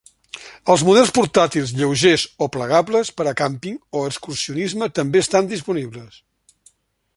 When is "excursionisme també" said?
4.09-5.25